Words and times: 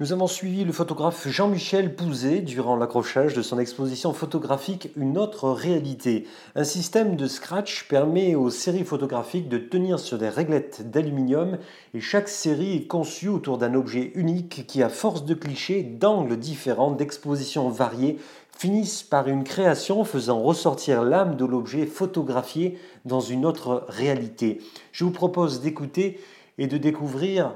Nous 0.00 0.14
avons 0.14 0.28
suivi 0.28 0.64
le 0.64 0.72
photographe 0.72 1.28
Jean-Michel 1.28 1.94
Pouzet 1.94 2.40
durant 2.40 2.74
l'accrochage 2.74 3.34
de 3.34 3.42
son 3.42 3.58
exposition 3.58 4.14
photographique 4.14 4.88
Une 4.96 5.18
autre 5.18 5.50
réalité. 5.50 6.26
Un 6.54 6.64
système 6.64 7.16
de 7.16 7.26
scratch 7.26 7.86
permet 7.86 8.34
aux 8.34 8.48
séries 8.48 8.86
photographiques 8.86 9.50
de 9.50 9.58
tenir 9.58 9.98
sur 9.98 10.16
des 10.16 10.30
réglettes 10.30 10.90
d'aluminium 10.90 11.58
et 11.92 12.00
chaque 12.00 12.30
série 12.30 12.76
est 12.76 12.86
conçue 12.86 13.28
autour 13.28 13.58
d'un 13.58 13.74
objet 13.74 14.12
unique 14.14 14.64
qui, 14.66 14.82
à 14.82 14.88
force 14.88 15.26
de 15.26 15.34
clichés, 15.34 15.82
d'angles 15.82 16.38
différents, 16.38 16.92
d'expositions 16.92 17.68
variées, 17.68 18.16
finissent 18.56 19.02
par 19.02 19.28
une 19.28 19.44
création 19.44 20.04
faisant 20.04 20.40
ressortir 20.40 21.02
l'âme 21.02 21.36
de 21.36 21.44
l'objet 21.44 21.84
photographié 21.84 22.78
dans 23.04 23.20
une 23.20 23.44
autre 23.44 23.84
réalité. 23.88 24.62
Je 24.92 25.04
vous 25.04 25.10
propose 25.10 25.60
d'écouter 25.60 26.18
et 26.56 26.68
de 26.68 26.78
découvrir 26.78 27.52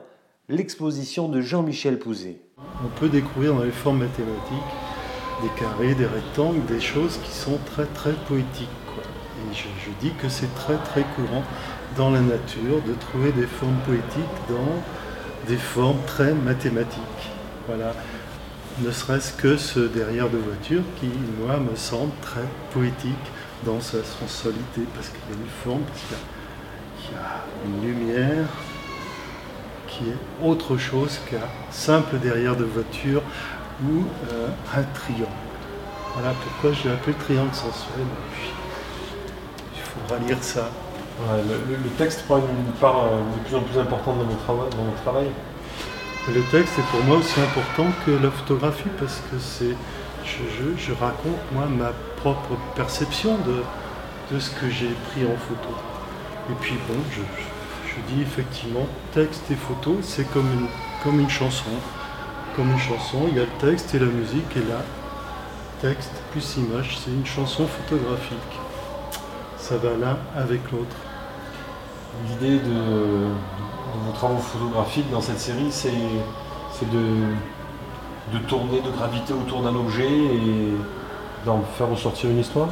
l'exposition 0.49 1.29
de 1.29 1.41
Jean-Michel 1.41 1.99
Pouzet. 1.99 2.37
On 2.85 2.89
peut 3.01 3.09
découvrir 3.09 3.55
dans 3.55 3.63
les 3.63 3.71
formes 3.71 4.01
mathématiques 4.01 4.75
des 5.43 5.49
carrés, 5.59 5.95
des 5.95 6.07
rectangles, 6.07 6.65
des 6.67 6.81
choses 6.81 7.19
qui 7.25 7.33
sont 7.33 7.59
très 7.65 7.87
très 7.87 8.13
poétiques. 8.13 8.69
Et 9.51 9.55
je, 9.55 9.91
dis 10.01 10.13
que 10.15 10.29
c'est 10.29 10.55
très 10.55 10.77
très 10.77 11.03
courant 11.03 11.43
dans 11.97 12.11
la 12.11 12.21
nature 12.21 12.83
de 12.87 12.93
trouver 12.95 13.33
des 13.33 13.47
formes 13.47 13.79
poétiques 13.87 14.23
dans 14.49 15.49
des 15.49 15.57
formes 15.57 16.01
très 16.07 16.35
mathématiques. 16.35 17.01
Voilà. 17.67 17.95
Ne 18.81 18.91
serait-ce 18.91 19.33
que 19.33 19.57
ce 19.57 19.81
derrière 19.81 20.29
de 20.29 20.39
voiture 20.39 20.83
qui, 21.01 21.09
moi, 21.41 21.59
me 21.59 21.77
semble 21.77 22.13
très 22.21 22.45
poétique 22.73 23.15
dans 23.65 23.81
sa 23.81 24.03
sensualité, 24.03 24.83
parce 24.95 25.09
qu'il 25.09 25.21
y 25.31 25.39
a 25.39 25.43
une 25.43 25.51
forme, 25.65 25.83
parce 25.83 26.01
qu'il 26.01 27.15
y 27.15 27.19
a 27.19 27.45
une 27.67 27.87
lumière, 27.87 28.47
qui 29.95 30.11
est 30.11 30.47
autre 30.47 30.77
chose 30.77 31.21
qu'un 31.31 31.49
simple 31.71 32.19
derrière 32.19 32.57
de 32.57 32.65
voiture 32.65 33.23
ou 33.85 34.05
euh, 34.33 34.49
un 34.75 34.83
triangle. 34.95 35.29
Voilà 36.15 36.33
pourquoi 36.43 36.73
j'ai 36.73 36.91
appelé 36.91 37.15
triangle 37.17 37.55
sensuel. 37.55 38.07
Il 39.75 39.81
faudra 39.81 40.27
lire 40.27 40.39
ça. 40.41 40.71
le, 41.21 41.89
texte 41.99 42.25
prend 42.27 42.39
une 42.39 42.73
part 42.81 43.05
euh, 43.05 43.21
de 43.37 43.49
plus 43.49 43.57
en 43.57 43.61
plus 43.61 43.79
importante 43.79 44.19
dans 44.19 44.25
mon, 44.25 44.37
travail, 44.37 44.69
dans 44.71 44.85
mon 44.85 45.03
travail. 45.03 45.31
Le 46.29 46.41
texte 46.51 46.79
est 46.79 46.91
pour 46.91 47.05
moi 47.05 47.19
aussi 47.19 47.41
important 47.41 47.87
que 48.07 48.13
la 48.13 48.31
photographie 48.31 48.89
parce 48.99 49.21
que 49.31 49.39
c'est 49.39 49.77
je, 50.25 50.93
raconte 50.93 51.39
moi 51.53 51.67
ma 51.67 51.93
propre 52.17 52.57
perception 52.75 53.37
de, 53.39 53.63
de 54.35 54.41
ce 54.41 54.51
que 54.51 54.71
j'ai 54.71 54.89
pris 55.11 55.25
en 55.25 55.37
photo. 55.37 55.69
Et 56.51 56.55
puis 56.61 56.75
bon, 56.89 56.95
je, 57.11 57.21
je 57.21 57.54
dis 58.13 58.23
effectivement, 58.23 58.87
texte 59.13 59.51
et 59.51 59.55
photo, 59.55 59.99
c'est 60.03 60.31
comme 60.33 60.47
une, 60.53 60.67
comme 61.03 61.21
une 61.21 61.31
chanson. 61.31 61.71
Comme 62.57 62.71
une 62.71 62.79
chanson, 62.79 63.27
il 63.29 63.37
y 63.37 63.41
a 63.41 63.45
le 63.45 63.59
texte 63.61 63.95
et 63.95 63.99
la 63.99 64.07
musique, 64.07 64.57
et 64.57 64.61
là, 64.61 64.83
texte 65.81 66.13
plus 66.31 66.57
image, 66.57 66.99
c'est 66.99 67.11
une 67.11 67.27
chanson 67.27 67.67
photographique. 67.67 68.39
Ça 69.59 69.77
va 69.77 69.91
l'un 70.01 70.19
avec 70.37 70.61
l'autre. 70.71 70.97
L'idée 72.29 72.59
de, 72.59 73.29
vos 74.07 74.13
travaux 74.13 74.39
photographiques 74.39 75.11
dans 75.11 75.21
cette 75.21 75.41
série, 75.41 75.71
c'est 75.71 76.91
de, 76.91 76.99
de 78.33 78.39
tourner, 78.47 78.81
de 78.81 78.91
graviter 78.91 79.33
autour 79.33 79.63
d'un 79.63 79.75
objet 79.75 80.09
et 80.09 80.75
d'en 81.45 81.63
faire 81.77 81.89
ressortir 81.89 82.31
une 82.31 82.41
histoire? 82.41 82.69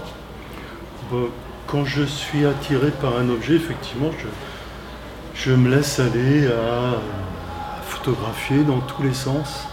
Quand 1.67 1.85
je 1.85 2.03
suis 2.03 2.47
attiré 2.47 2.91
par 2.91 3.17
un 3.19 3.29
objet, 3.29 3.55
effectivement, 3.55 4.11
je, 4.19 4.27
je 5.35 5.53
me 5.53 5.71
laisse 5.71 5.99
aller 5.99 6.47
à, 6.47 6.99
photographier 7.85 8.65
dans 8.65 8.81
tous 8.81 9.03
les 9.03 9.15
sens 9.15 9.67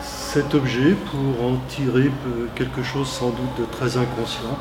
cet 0.00 0.54
objet 0.54 0.94
pour 1.10 1.44
en 1.44 1.56
tirer 1.68 2.10
quelque 2.54 2.82
chose 2.82 3.08
sans 3.08 3.30
doute 3.30 3.58
de 3.58 3.64
très 3.64 3.96
inconscient. 3.96 4.58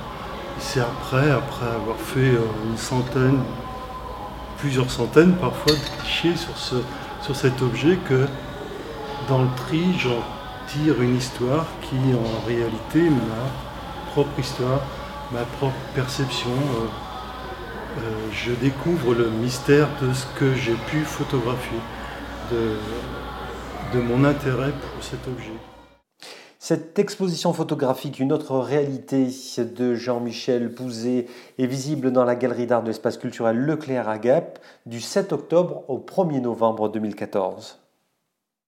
C'est 0.59 0.79
après, 0.79 1.29
après 1.29 1.67
avoir 1.67 1.97
fait 1.97 2.31
euh, 2.31 2.39
une 2.69 2.77
centaine, 2.77 3.39
plusieurs 4.57 4.89
centaines 4.89 5.35
parfois 5.35 5.73
de 5.73 6.01
clichés 6.01 6.35
sur, 6.35 6.57
ce, 6.57 6.75
sur 7.21 7.35
cet 7.35 7.61
objet 7.61 7.97
que 8.09 8.25
dans 9.27 9.43
le 9.43 9.49
tri, 9.55 9.83
j'en 9.99 10.23
tire 10.67 11.01
une 11.01 11.17
histoire 11.17 11.65
qui 11.81 11.97
en 12.15 12.47
réalité 12.47 13.01
ma 13.09 14.11
propre 14.11 14.39
histoire, 14.39 14.79
ma 15.31 15.41
propre 15.41 15.75
perception. 15.93 16.49
Euh, 16.49 17.06
je 18.31 18.51
découvre 18.53 19.13
le 19.13 19.29
mystère 19.29 19.87
de 20.01 20.13
ce 20.13 20.25
que 20.39 20.53
j'ai 20.53 20.75
pu 20.89 20.99
photographier, 20.99 21.79
de, 22.51 23.97
de 23.97 24.01
mon 24.01 24.23
intérêt 24.23 24.71
pour 24.71 25.03
cet 25.03 25.27
objet. 25.27 25.53
Cette 26.59 26.99
exposition 26.99 27.53
photographique, 27.53 28.19
une 28.19 28.33
autre 28.33 28.57
réalité 28.57 29.27
de 29.57 29.95
Jean-Michel 29.95 30.73
Pouzet, 30.73 31.27
est 31.57 31.65
visible 31.65 32.11
dans 32.11 32.25
la 32.25 32.35
galerie 32.35 32.67
d'art 32.67 32.81
de 32.81 32.87
l'espace 32.87 33.17
culturel 33.17 33.57
Leclerc 33.57 34.09
à 34.09 34.17
Gap 34.17 34.59
du 34.85 34.99
7 34.99 35.31
octobre 35.31 35.83
au 35.87 35.97
1er 35.97 36.41
novembre 36.41 36.89
2014. 36.89 37.86